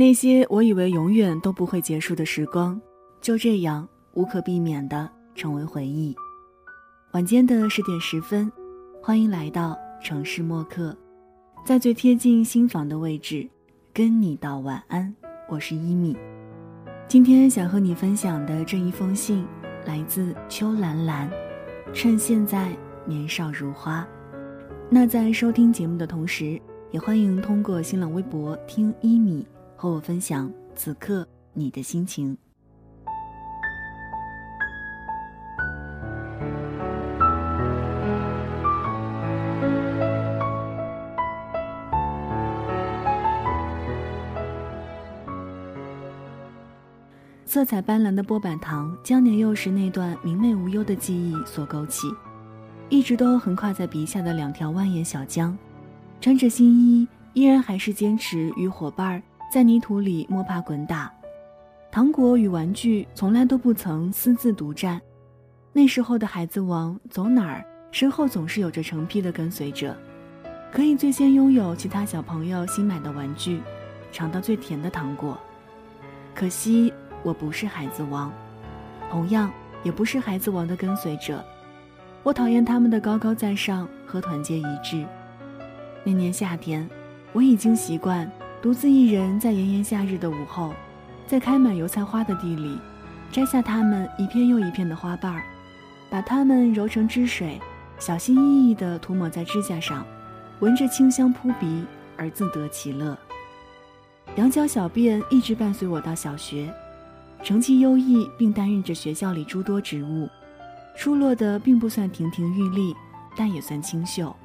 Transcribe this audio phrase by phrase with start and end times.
[0.00, 2.80] 那些我以为永远都不会结束的时光，
[3.20, 6.16] 就这样无可避免的成为回忆。
[7.12, 8.50] 晚间的十点十分，
[9.02, 10.96] 欢迎来到城市默客，
[11.66, 13.46] 在最贴近心房的位置，
[13.92, 15.14] 跟你道晚安。
[15.50, 16.16] 我是一米，
[17.06, 19.44] 今天想和你分享的这一封信，
[19.84, 21.30] 来自秋兰兰。
[21.92, 24.08] 趁现在年少如花。
[24.88, 26.58] 那在收听节目的同时，
[26.90, 29.46] 也欢迎通过新浪微博听一米。
[29.80, 32.36] 和我分享此刻你的心情。
[47.46, 52.06] 色彩斑斓的波板糖将年幼时那段明媚无忧的记忆所勾起，
[52.90, 55.56] 一直都横跨在鼻下的两条蜿蜒小江，
[56.20, 59.22] 穿着新衣，依然还是坚持与伙伴儿。
[59.50, 61.12] 在泥土里摸爬滚打，
[61.90, 65.00] 糖果与玩具从来都不曾私自独占。
[65.72, 69.96] 那时候的孩子王走哪儿，身后总是有着成批的跟随者，
[70.70, 73.60] 可以最先拥有其他小朋友新买的玩具，
[74.12, 75.36] 尝到最甜的糖果。
[76.32, 76.92] 可惜
[77.24, 78.32] 我不是孩子王，
[79.10, 79.50] 同样
[79.82, 81.44] 也不是孩子王的跟随者。
[82.22, 85.04] 我讨厌他们的高高在上和团结一致。
[86.04, 86.88] 那年夏天，
[87.32, 88.30] 我已经习惯。
[88.62, 90.74] 独自一人在炎炎夏日的午后，
[91.26, 92.78] 在开满油菜花的地里，
[93.32, 95.42] 摘下它们一片又一片的花瓣儿，
[96.10, 97.58] 把它们揉成汁水，
[97.98, 100.04] 小心翼翼地涂抹在指甲上，
[100.58, 101.82] 闻着清香扑鼻
[102.18, 103.16] 而自得其乐。
[104.36, 106.70] 羊角小便一直伴随我到小学，
[107.42, 110.28] 成绩优异，并担任着学校里诸多职务，
[110.94, 112.94] 出落的并不算亭亭玉立，
[113.34, 114.36] 但也算清秀。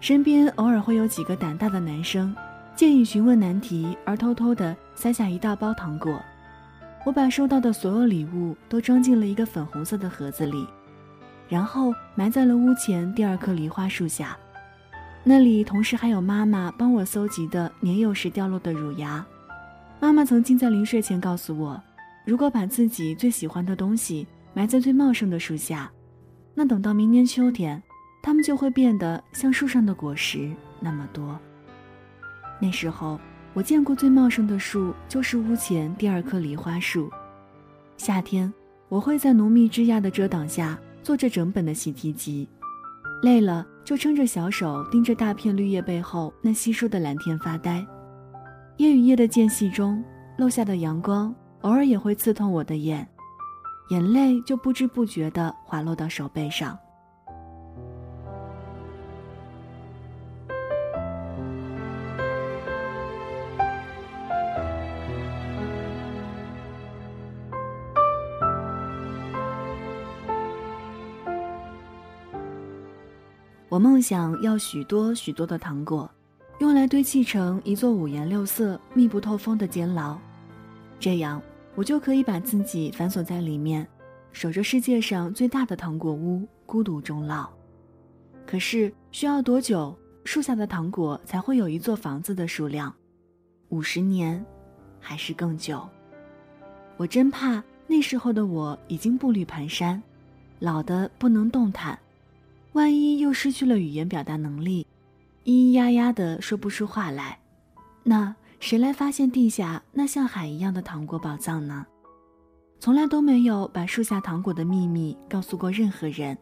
[0.00, 2.34] 身边偶尔会有几个胆大的男生。
[2.78, 6.22] 借以询问难题而偷偷地塞下一大包糖果，
[7.04, 10.64] 我把收到的所有礼物都装进了一个粉红色的盒子里，
[11.48, 14.38] 然后埋在了屋前第二棵梨花树下。
[15.24, 19.26] 那里同时还有妈妈帮我搜集的年幼时掉落的乳牙。
[19.98, 21.82] 妈妈曾经在临睡前告诉我，
[22.24, 24.24] 如果把自己最喜欢的东西
[24.54, 25.90] 埋在最茂盛的树下，
[26.54, 27.82] 那等到明年秋天，
[28.22, 31.36] 它们就会变得像树上的果实那么多。
[32.60, 33.18] 那时候，
[33.54, 37.10] 我见过最茂盛的树就是屋前第二棵梨花树。
[37.96, 38.52] 夏天，
[38.88, 42.48] 我会在浓密枝桠的遮挡下做着整本的习题集，
[43.22, 47.86] 累了就撑着小手盯着大片绿叶背后那稀疏的蓝天发呆。
[48.76, 50.02] 夜与夜的间隙中，
[50.36, 53.06] 漏下的阳光偶尔也会刺痛我的眼，
[53.90, 56.78] 眼泪就不知不觉地滑落到手背上。
[73.78, 76.10] 我梦想要许多许多的糖果，
[76.58, 80.18] 用来堆砌成一座五颜六色、密不透风的监牢，
[80.98, 81.40] 这样
[81.76, 83.86] 我就可以把自己反锁在里面，
[84.32, 87.48] 守着世界上最大的糖果屋，孤独终老。
[88.44, 92.92] 可是需要多久，树下的糖果才会有一座房子的数量？
[93.68, 94.44] 五十年，
[94.98, 95.88] 还是更久？
[96.96, 100.00] 我真怕那时候的我已经步履蹒跚，
[100.58, 101.96] 老得不能动弹。
[102.78, 104.86] 万一又失去了语言表达能力，
[105.44, 107.36] 咿咿呀呀的说不出话来，
[108.04, 111.84] 那谁来发现地下那像海一样的糖果宝藏呢？
[112.78, 116.38] 从来都没有把树下糖果的秘密告诉过任何人，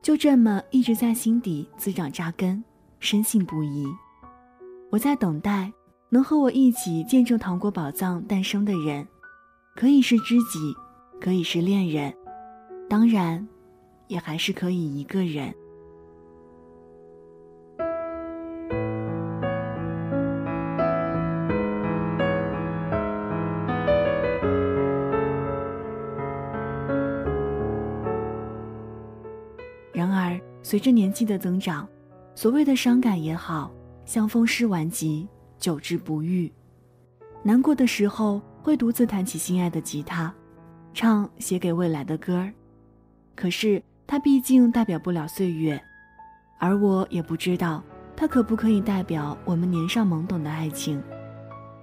[0.00, 2.62] 就这么一直在心底滋长扎根，
[3.00, 3.88] 深信不疑。
[4.92, 5.72] 我在等待
[6.10, 9.04] 能和我一起见证糖果宝藏诞生的人，
[9.74, 10.72] 可以是知己，
[11.20, 12.14] 可以是恋人，
[12.88, 13.44] 当然。
[14.08, 15.52] 也还是可以一个人。
[29.92, 31.88] 然而，随着年纪的增长，
[32.34, 33.72] 所谓的伤感也好，
[34.04, 35.26] 像风湿顽疾，
[35.58, 36.52] 久治不愈。
[37.42, 40.32] 难过的时候，会独自弹起心爱的吉他，
[40.92, 42.52] 唱写给未来的歌儿。
[43.34, 43.82] 可是。
[44.06, 45.82] 它毕竟代表不了岁月，
[46.58, 47.82] 而我也不知道
[48.14, 51.02] 它可不可以代表我们年少懵懂的爱情。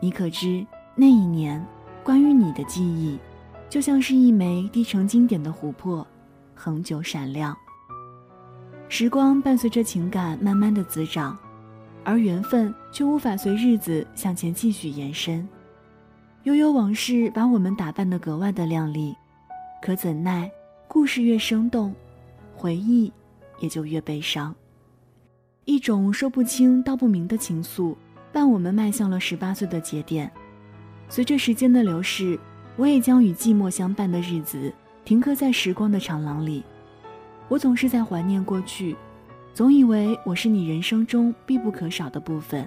[0.00, 0.64] 你可知
[0.94, 1.64] 那一年，
[2.04, 3.18] 关于你的记忆，
[3.68, 6.06] 就像是一枚滴成经典的琥珀，
[6.54, 7.56] 恒久闪亮。
[8.88, 11.36] 时光伴随着情感慢慢的滋长，
[12.04, 15.46] 而缘分却无法随日子向前继续延伸。
[16.44, 19.16] 悠悠往事把我们打扮得格外的靓丽，
[19.82, 20.48] 可怎奈
[20.86, 21.94] 故事越生动，
[22.54, 23.12] 回忆
[23.58, 24.54] 也就越悲伤。
[25.64, 27.94] 一种说不清道不明的情愫，
[28.32, 30.30] 伴我们迈向了十八岁的节点。
[31.08, 32.38] 随着时间的流逝，
[32.76, 34.72] 我也将与寂寞相伴的日子
[35.04, 36.62] 停刻在时光的长廊里。
[37.48, 38.96] 我总是在怀念过去，
[39.52, 42.66] 总以为我是你人生中必不可少的部分。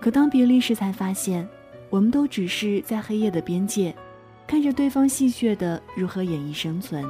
[0.00, 1.48] 可当别离时，才发现。
[1.90, 3.94] 我们都只是在黑夜的边界，
[4.46, 7.04] 看着对方戏谑的如何演绎生存。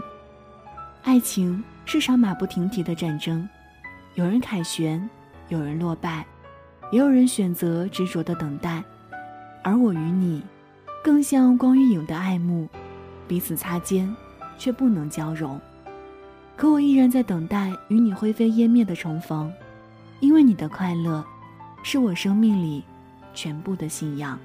[1.03, 3.49] 爱情是场马不停蹄的战争，
[4.15, 5.09] 有人凯旋，
[5.49, 6.25] 有人落败，
[6.91, 8.83] 也有人选择执着的等待。
[9.63, 10.43] 而我与你，
[11.05, 12.69] 更像光与影的爱慕，
[13.29, 14.15] 彼此擦肩，
[14.57, 15.61] 却不能交融。
[16.57, 19.53] 可我依然在等待与你灰飞烟灭的重逢，
[20.21, 21.25] 因为你的快乐，
[21.83, 22.85] 是我生命里
[23.35, 24.39] 全部的信仰。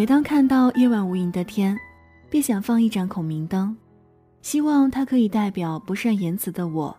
[0.00, 1.78] 每当看到夜晚无垠的天，
[2.30, 3.76] 便想放一盏孔明灯，
[4.40, 6.96] 希望它可以代表不善言辞的我，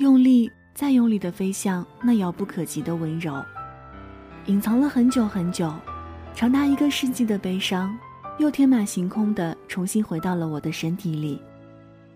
[0.00, 3.42] 用力再用力的飞向那遥不可及的温柔。
[4.48, 5.72] 隐藏了很久很久，
[6.34, 7.96] 长达一个世纪的悲伤，
[8.36, 11.40] 又天马行空的重新回到了我的身体里。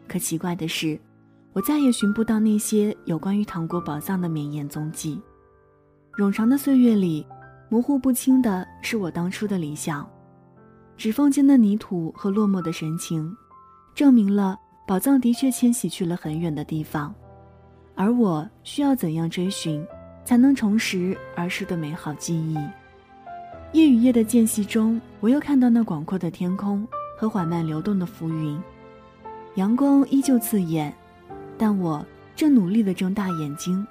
[0.06, 1.00] 可奇怪的是，
[1.54, 5.18] 我再也寻不到那些有关于糖果宝藏的绵延踪迹。
[6.12, 7.24] 冗长的岁月里。
[7.70, 10.04] 模糊不清的是我当初的理想，
[10.96, 13.32] 指缝间的泥土和落寞的神情，
[13.94, 14.58] 证明了
[14.88, 17.14] 宝藏的确迁徙去了很远的地方，
[17.94, 19.86] 而我需要怎样追寻，
[20.24, 22.58] 才能重拾儿时的美好记忆？
[23.72, 26.84] 夜与夜的间隙中，我又看到那广阔的天空
[27.16, 28.60] 和缓慢流动的浮云，
[29.54, 30.92] 阳光依旧刺眼，
[31.56, 33.86] 但我正努力地睁大眼睛，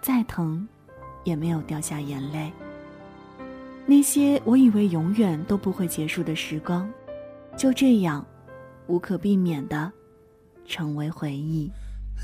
[0.00, 0.66] 再疼，
[1.22, 2.52] 也没有掉下眼泪。
[3.84, 6.88] 那些我以为永远都不会结束的时光，
[7.56, 8.24] 就这样，
[8.86, 9.92] 无可避免的
[10.64, 11.70] 成为回忆。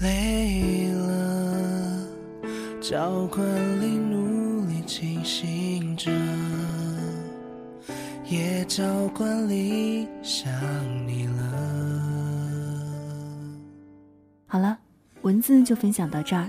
[0.00, 2.08] 累了，
[2.80, 3.44] 教官
[3.80, 6.10] 里努力清醒着，
[8.24, 10.50] 也教官里想
[11.06, 11.42] 你了。
[14.46, 14.78] 好了，
[15.22, 16.48] 文字就分享到这儿。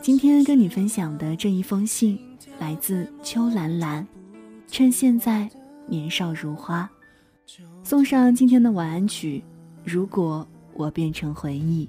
[0.00, 2.18] 今天跟你分享的这一封信，
[2.58, 4.06] 来自秋兰兰。
[4.70, 5.50] 趁现在
[5.88, 6.88] 年少如花，
[7.82, 9.42] 送上今天的晚安曲。
[9.84, 11.88] 如果我变成回忆，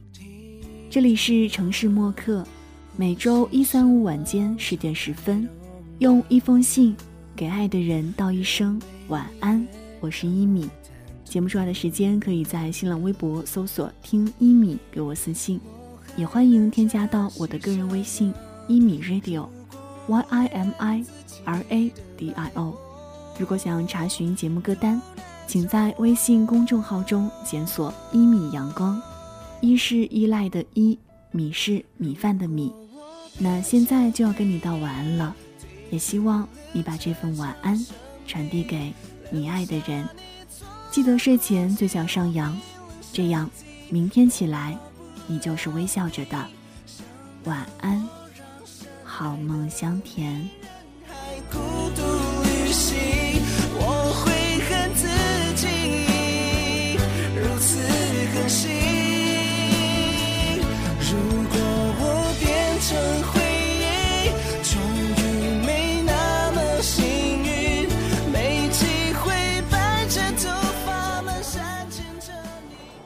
[0.89, 2.43] 这里是城市默客，
[2.97, 5.47] 每周一、三、五晚间十点十分，
[5.99, 6.95] 用一封信
[7.35, 9.65] 给爱的人道一声晚安。
[9.99, 10.67] 我是一米，
[11.23, 15.61] 节目出来的时间可以在新浪微博搜索“听一米”给我私信，
[16.17, 18.33] 也欢迎添加到我的个人微信
[18.67, 21.05] “一米 radio”，y i m i。
[21.45, 22.75] R A D I O，
[23.37, 25.01] 如果想查询节目歌单，
[25.47, 29.01] 请在微信公众号中检索“一米阳光”，
[29.61, 30.97] 一是依赖的依，
[31.31, 32.73] 米是米饭的米。
[33.37, 35.35] 那现在就要跟你道晚安了，
[35.89, 37.85] 也希望你把这份晚安
[38.27, 38.93] 传递给
[39.29, 40.07] 你爱的人。
[40.91, 42.55] 记得睡前嘴角上扬，
[43.13, 43.49] 这样
[43.89, 44.77] 明天起来
[45.27, 46.45] 你就是微笑着的。
[47.45, 48.05] 晚安，
[49.03, 50.47] 好梦香甜。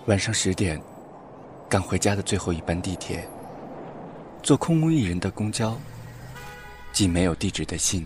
[0.08, 0.80] 晚上十点，
[1.68, 3.28] 赶回家的最后一班地铁，
[4.44, 5.75] 坐空无一人的公交，
[6.94, 8.06] 寄没有地址的信。